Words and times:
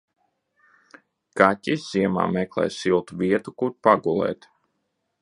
Kaķis 1.41 1.85
ziemā 1.91 2.25
meklē 2.39 2.67
siltu 2.79 3.21
vietu, 3.23 3.57
kur 3.61 3.79
pagulēt. 3.89 4.53